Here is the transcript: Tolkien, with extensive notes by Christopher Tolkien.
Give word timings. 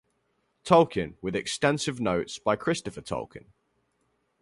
Tolkien, 0.65 1.13
with 1.21 1.35
extensive 1.35 1.99
notes 2.01 2.39
by 2.39 2.55
Christopher 2.55 3.01
Tolkien. 3.01 3.45